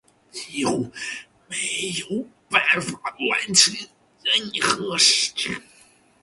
[0.31, 0.91] 几乎
[1.47, 1.55] 没
[2.09, 3.71] 有办法完成
[4.23, 5.61] 任何事情